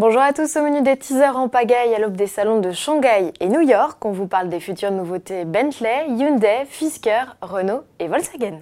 Bonjour 0.00 0.22
à 0.22 0.32
tous, 0.32 0.54
au 0.54 0.62
menu 0.62 0.80
des 0.82 0.96
teasers 0.96 1.36
en 1.36 1.48
pagaille 1.48 1.92
à 1.92 1.98
l'aube 1.98 2.16
des 2.16 2.28
salons 2.28 2.60
de 2.60 2.70
Shanghai 2.70 3.32
et 3.40 3.48
New 3.48 3.62
York, 3.62 4.04
on 4.04 4.12
vous 4.12 4.28
parle 4.28 4.48
des 4.48 4.60
futures 4.60 4.92
nouveautés 4.92 5.44
Bentley, 5.44 6.06
Hyundai, 6.06 6.66
Fisker, 6.68 7.24
Renault 7.42 7.82
et 7.98 8.06
Volkswagen. 8.06 8.60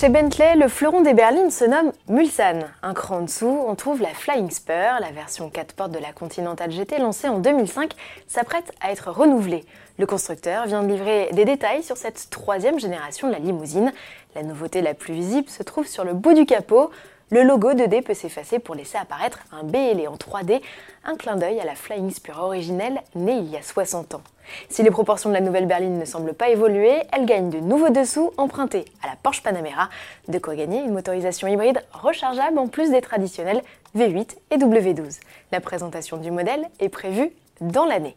Chez 0.00 0.08
Bentley, 0.08 0.56
le 0.56 0.68
fleuron 0.68 1.02
des 1.02 1.12
berlines 1.12 1.50
se 1.50 1.66
nomme 1.66 1.92
Mulsanne. 2.08 2.64
Un 2.82 2.94
cran 2.94 3.18
en 3.18 3.20
dessous, 3.20 3.64
on 3.66 3.74
trouve 3.74 4.00
la 4.00 4.08
Flying 4.08 4.50
Spur, 4.50 4.98
la 4.98 5.10
version 5.12 5.50
4 5.50 5.74
portes 5.74 5.90
de 5.90 5.98
la 5.98 6.14
Continental 6.14 6.70
GT 6.70 6.96
lancée 6.96 7.28
en 7.28 7.38
2005, 7.38 7.92
s'apprête 8.26 8.72
à 8.80 8.92
être 8.92 9.10
renouvelée. 9.10 9.62
Le 9.98 10.06
constructeur 10.06 10.64
vient 10.64 10.82
de 10.82 10.88
livrer 10.88 11.28
des 11.34 11.44
détails 11.44 11.82
sur 11.82 11.98
cette 11.98 12.30
troisième 12.30 12.80
génération 12.80 13.28
de 13.28 13.34
la 13.34 13.38
limousine. 13.40 13.92
La 14.34 14.42
nouveauté 14.42 14.80
la 14.80 14.94
plus 14.94 15.12
visible 15.12 15.50
se 15.50 15.62
trouve 15.62 15.86
sur 15.86 16.02
le 16.02 16.14
bout 16.14 16.32
du 16.32 16.46
capot. 16.46 16.90
Le 17.32 17.44
logo 17.44 17.74
2D 17.74 18.02
peut 18.02 18.14
s'effacer 18.14 18.58
pour 18.58 18.74
laisser 18.74 18.98
apparaître 18.98 19.38
un 19.52 19.62
BLE 19.62 20.08
en 20.08 20.16
3D, 20.16 20.60
un 21.04 21.14
clin 21.14 21.36
d'œil 21.36 21.60
à 21.60 21.64
la 21.64 21.76
Flying 21.76 22.10
Spur 22.10 22.36
originelle 22.40 23.00
née 23.14 23.36
il 23.36 23.48
y 23.48 23.56
a 23.56 23.62
60 23.62 24.16
ans. 24.16 24.22
Si 24.68 24.82
les 24.82 24.90
proportions 24.90 25.28
de 25.28 25.34
la 25.34 25.40
nouvelle 25.40 25.66
berline 25.66 25.96
ne 25.96 26.04
semblent 26.04 26.34
pas 26.34 26.48
évoluer, 26.48 26.94
elle 27.12 27.26
gagne 27.26 27.48
de 27.48 27.60
nouveaux 27.60 27.90
dessous 27.90 28.32
empruntés 28.36 28.84
à 29.04 29.06
la 29.06 29.14
Porsche 29.14 29.44
Panamera, 29.44 29.90
de 30.26 30.38
quoi 30.40 30.56
gagner 30.56 30.80
une 30.80 30.92
motorisation 30.92 31.46
hybride 31.46 31.80
rechargeable 31.92 32.58
en 32.58 32.66
plus 32.66 32.90
des 32.90 33.00
traditionnels 33.00 33.62
V8 33.96 34.36
et 34.50 34.56
W12. 34.56 35.20
La 35.52 35.60
présentation 35.60 36.16
du 36.16 36.32
modèle 36.32 36.68
est 36.80 36.88
prévue 36.88 37.30
dans 37.60 37.84
l'année. 37.84 38.16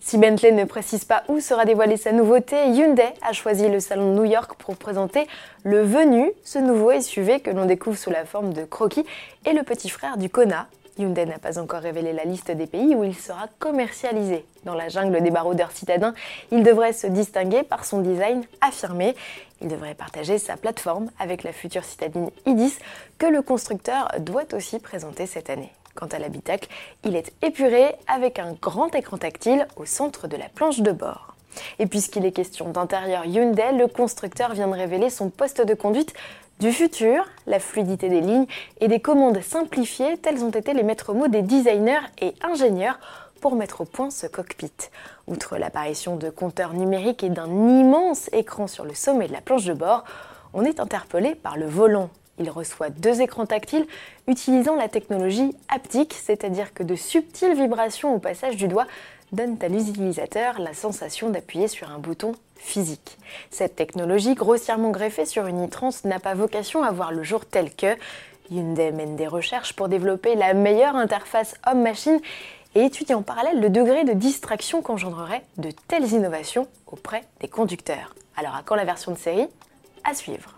Si 0.00 0.18
Bentley 0.18 0.52
ne 0.52 0.64
précise 0.64 1.04
pas 1.04 1.24
où 1.28 1.40
sera 1.40 1.64
dévoilée 1.64 1.96
sa 1.96 2.12
nouveauté, 2.12 2.56
Hyundai 2.68 3.12
a 3.22 3.32
choisi 3.32 3.68
le 3.68 3.80
salon 3.80 4.12
de 4.12 4.18
New 4.18 4.24
York 4.24 4.54
pour 4.58 4.76
présenter 4.76 5.26
le 5.64 5.82
Venu, 5.82 6.32
ce 6.44 6.58
nouveau 6.58 6.98
SUV 7.00 7.40
que 7.40 7.50
l'on 7.50 7.66
découvre 7.66 7.98
sous 7.98 8.10
la 8.10 8.24
forme 8.24 8.52
de 8.52 8.64
croquis, 8.64 9.04
et 9.44 9.52
le 9.52 9.62
petit 9.62 9.88
frère 9.88 10.16
du 10.16 10.30
Kona. 10.30 10.68
Hyundai 10.98 11.26
n'a 11.26 11.38
pas 11.38 11.58
encore 11.58 11.80
révélé 11.80 12.12
la 12.12 12.24
liste 12.24 12.50
des 12.50 12.66
pays 12.66 12.94
où 12.94 13.04
il 13.04 13.14
sera 13.14 13.46
commercialisé. 13.58 14.44
Dans 14.64 14.74
la 14.74 14.88
jungle 14.88 15.22
des 15.22 15.30
baroudeurs 15.30 15.70
citadins, 15.70 16.12
il 16.50 16.62
devrait 16.62 16.92
se 16.92 17.06
distinguer 17.06 17.62
par 17.62 17.84
son 17.84 18.00
design 18.00 18.44
affirmé. 18.60 19.14
Il 19.60 19.68
devrait 19.68 19.94
partager 19.94 20.38
sa 20.38 20.56
plateforme 20.56 21.10
avec 21.18 21.44
la 21.44 21.52
future 21.52 21.84
citadine 21.84 22.30
i10 22.46 22.78
que 23.18 23.26
le 23.26 23.42
constructeur 23.42 24.10
doit 24.18 24.52
aussi 24.54 24.80
présenter 24.80 25.26
cette 25.26 25.50
année. 25.50 25.72
Quant 25.98 26.06
à 26.06 26.20
l'habitacle, 26.20 26.68
il 27.02 27.16
est 27.16 27.32
épuré 27.42 27.96
avec 28.06 28.38
un 28.38 28.52
grand 28.52 28.94
écran 28.94 29.18
tactile 29.18 29.66
au 29.76 29.84
centre 29.84 30.28
de 30.28 30.36
la 30.36 30.48
planche 30.48 30.78
de 30.78 30.92
bord. 30.92 31.34
Et 31.80 31.86
puisqu'il 31.86 32.24
est 32.24 32.30
question 32.30 32.70
d'intérieur 32.70 33.24
Hyundai, 33.24 33.72
le 33.72 33.88
constructeur 33.88 34.52
vient 34.52 34.68
de 34.68 34.74
révéler 34.74 35.10
son 35.10 35.28
poste 35.28 35.60
de 35.60 35.74
conduite 35.74 36.14
du 36.60 36.70
futur, 36.70 37.24
la 37.48 37.58
fluidité 37.58 38.08
des 38.08 38.20
lignes 38.20 38.46
et 38.80 38.86
des 38.86 39.00
commandes 39.00 39.40
simplifiées, 39.42 40.18
tels 40.18 40.44
ont 40.44 40.50
été 40.50 40.72
les 40.72 40.84
maîtres 40.84 41.14
mots 41.14 41.26
des 41.26 41.42
designers 41.42 42.06
et 42.22 42.32
ingénieurs 42.42 43.00
pour 43.40 43.56
mettre 43.56 43.80
au 43.80 43.84
point 43.84 44.10
ce 44.10 44.28
cockpit. 44.28 44.70
Outre 45.26 45.56
l'apparition 45.56 46.14
de 46.14 46.30
compteurs 46.30 46.74
numériques 46.74 47.24
et 47.24 47.28
d'un 47.28 47.48
immense 47.48 48.30
écran 48.32 48.68
sur 48.68 48.84
le 48.84 48.94
sommet 48.94 49.26
de 49.26 49.32
la 49.32 49.40
planche 49.40 49.64
de 49.64 49.74
bord, 49.74 50.04
on 50.52 50.64
est 50.64 50.78
interpellé 50.78 51.34
par 51.34 51.56
le 51.56 51.66
volant 51.66 52.10
il 52.38 52.50
reçoit 52.50 52.90
deux 52.90 53.20
écrans 53.20 53.46
tactiles 53.46 53.86
utilisant 54.26 54.76
la 54.76 54.88
technologie 54.88 55.54
haptique, 55.68 56.14
c'est-à-dire 56.14 56.72
que 56.74 56.82
de 56.82 56.94
subtiles 56.94 57.54
vibrations 57.54 58.14
au 58.14 58.18
passage 58.18 58.56
du 58.56 58.68
doigt 58.68 58.86
donnent 59.32 59.58
à 59.60 59.68
l'utilisateur 59.68 60.58
la 60.58 60.74
sensation 60.74 61.30
d'appuyer 61.30 61.68
sur 61.68 61.90
un 61.90 61.98
bouton 61.98 62.32
physique. 62.56 63.18
Cette 63.50 63.76
technologie, 63.76 64.34
grossièrement 64.34 64.90
greffée 64.90 65.26
sur 65.26 65.46
une 65.46 65.66
e-trans, 65.66 65.90
n'a 66.04 66.18
pas 66.18 66.34
vocation 66.34 66.82
à 66.82 66.90
voir 66.90 67.12
le 67.12 67.22
jour 67.22 67.44
tel 67.44 67.74
que 67.74 67.96
Hyundai 68.50 68.92
mène 68.92 69.16
des 69.16 69.26
recherches 69.26 69.74
pour 69.74 69.88
développer 69.88 70.34
la 70.34 70.54
meilleure 70.54 70.96
interface 70.96 71.54
homme-machine 71.66 72.20
et 72.74 72.84
étudie 72.84 73.14
en 73.14 73.22
parallèle 73.22 73.60
le 73.60 73.70
degré 73.70 74.04
de 74.04 74.12
distraction 74.12 74.82
qu'engendrerait 74.82 75.42
de 75.56 75.70
telles 75.88 76.12
innovations 76.12 76.66
auprès 76.86 77.24
des 77.40 77.48
conducteurs. 77.48 78.14
Alors 78.36 78.54
à 78.54 78.62
quand 78.64 78.76
la 78.76 78.84
version 78.84 79.12
de 79.12 79.18
série? 79.18 79.48
À 80.04 80.14
suivre. 80.14 80.57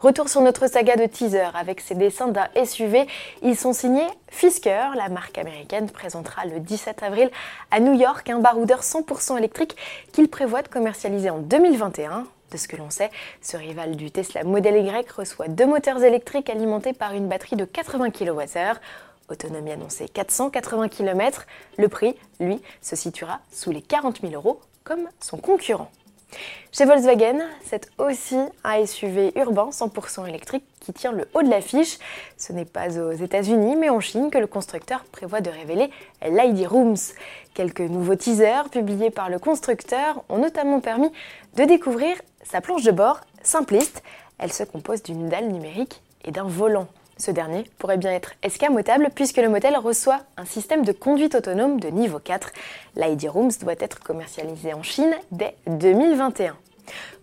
Retour 0.00 0.30
sur 0.30 0.40
notre 0.40 0.66
saga 0.66 0.96
de 0.96 1.04
teaser 1.04 1.50
avec 1.54 1.82
ses 1.82 1.94
dessins 1.94 2.28
d'un 2.28 2.48
SUV. 2.64 3.06
Ils 3.42 3.54
sont 3.54 3.74
signés 3.74 4.06
Fisker. 4.28 4.92
La 4.96 5.10
marque 5.10 5.36
américaine 5.36 5.90
présentera 5.90 6.46
le 6.46 6.58
17 6.58 7.02
avril 7.02 7.30
à 7.70 7.80
New 7.80 7.92
York 7.92 8.30
un 8.30 8.38
baroudeur 8.38 8.80
100% 8.80 9.36
électrique 9.36 9.76
qu'il 10.12 10.28
prévoit 10.28 10.62
de 10.62 10.68
commercialiser 10.68 11.28
en 11.28 11.36
2021. 11.40 12.26
De 12.50 12.56
ce 12.56 12.66
que 12.66 12.76
l'on 12.76 12.88
sait, 12.88 13.10
ce 13.42 13.58
rival 13.58 13.94
du 13.94 14.10
Tesla 14.10 14.42
Model 14.42 14.82
Y 14.86 15.10
reçoit 15.14 15.48
deux 15.48 15.66
moteurs 15.66 16.02
électriques 16.02 16.48
alimentés 16.48 16.94
par 16.94 17.12
une 17.12 17.28
batterie 17.28 17.56
de 17.56 17.66
80 17.66 18.10
kWh. 18.10 18.80
Autonomie 19.28 19.72
annoncée 19.72 20.08
480 20.08 20.88
km. 20.88 21.44
Le 21.76 21.88
prix, 21.88 22.16
lui, 22.40 22.62
se 22.80 22.96
situera 22.96 23.40
sous 23.52 23.70
les 23.70 23.82
40 23.82 24.22
000 24.22 24.32
euros 24.32 24.62
comme 24.82 25.10
son 25.20 25.36
concurrent. 25.36 25.90
Chez 26.72 26.84
Volkswagen, 26.84 27.40
c'est 27.64 27.90
aussi 27.98 28.36
un 28.62 28.86
SUV 28.86 29.32
urbain 29.36 29.70
100% 29.70 30.28
électrique 30.28 30.64
qui 30.80 30.92
tient 30.92 31.12
le 31.12 31.28
haut 31.34 31.42
de 31.42 31.50
l'affiche. 31.50 31.98
Ce 32.36 32.52
n'est 32.52 32.64
pas 32.64 32.98
aux 32.98 33.12
États-Unis, 33.12 33.76
mais 33.76 33.90
en 33.90 34.00
Chine 34.00 34.30
que 34.30 34.38
le 34.38 34.46
constructeur 34.46 35.04
prévoit 35.04 35.40
de 35.40 35.50
révéler 35.50 35.90
l'ID 36.22 36.66
Rooms. 36.68 36.96
Quelques 37.54 37.80
nouveaux 37.80 38.14
teasers 38.14 38.68
publiés 38.70 39.10
par 39.10 39.30
le 39.30 39.38
constructeur 39.38 40.22
ont 40.28 40.38
notamment 40.38 40.80
permis 40.80 41.10
de 41.56 41.64
découvrir 41.64 42.16
sa 42.44 42.60
planche 42.60 42.84
de 42.84 42.92
bord 42.92 43.20
simpliste. 43.42 44.02
Elle 44.38 44.52
se 44.52 44.62
compose 44.62 45.02
d'une 45.02 45.28
dalle 45.28 45.48
numérique 45.48 46.02
et 46.24 46.30
d'un 46.30 46.44
volant. 46.44 46.86
Ce 47.20 47.30
dernier 47.30 47.64
pourrait 47.76 47.98
bien 47.98 48.12
être 48.12 48.32
escamotable 48.42 49.10
puisque 49.14 49.36
le 49.36 49.50
modèle 49.50 49.76
reçoit 49.76 50.20
un 50.38 50.46
système 50.46 50.86
de 50.86 50.92
conduite 50.92 51.34
autonome 51.34 51.78
de 51.78 51.88
niveau 51.88 52.18
4. 52.18 52.50
L'ID 52.96 53.28
Rooms 53.28 53.52
doit 53.60 53.74
être 53.78 54.00
commercialisé 54.00 54.72
en 54.72 54.82
Chine 54.82 55.14
dès 55.30 55.54
2021. 55.66 56.56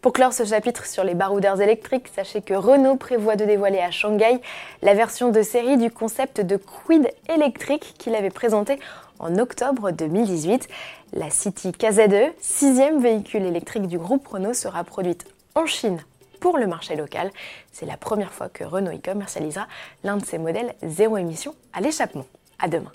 Pour 0.03 0.13
clore 0.13 0.33
ce 0.33 0.45
chapitre 0.45 0.85
sur 0.85 1.03
les 1.03 1.15
baroudeurs 1.15 1.59
électriques, 1.61 2.09
sachez 2.15 2.43
que 2.43 2.53
Renault 2.53 2.97
prévoit 2.97 3.35
de 3.35 3.45
dévoiler 3.45 3.79
à 3.79 3.89
Shanghai 3.89 4.39
la 4.83 4.93
version 4.93 5.31
de 5.31 5.41
série 5.41 5.77
du 5.77 5.89
concept 5.89 6.41
de 6.41 6.57
Quid 6.57 7.09
électrique 7.27 7.95
qu'il 7.97 8.13
avait 8.13 8.29
présenté 8.29 8.79
en 9.17 9.35
octobre 9.39 9.89
2018. 9.89 10.67
La 11.13 11.31
City 11.31 11.71
KZ2, 11.71 12.33
sixième 12.39 13.01
véhicule 13.01 13.45
électrique 13.47 13.87
du 13.87 13.97
groupe 13.97 14.27
Renault, 14.27 14.53
sera 14.53 14.83
produite 14.83 15.25
en 15.55 15.65
Chine 15.65 15.97
pour 16.39 16.57
le 16.57 16.67
marché 16.67 16.95
local. 16.95 17.31
C'est 17.71 17.85
la 17.85 17.97
première 17.97 18.33
fois 18.33 18.49
que 18.49 18.63
Renault 18.63 18.91
y 18.91 19.01
commercialisera 19.01 19.67
l'un 20.03 20.17
de 20.17 20.25
ses 20.25 20.37
modèles 20.37 20.75
zéro 20.83 21.17
émission 21.17 21.55
à 21.73 21.81
l'échappement. 21.81 22.25
À 22.59 22.67
demain. 22.67 22.91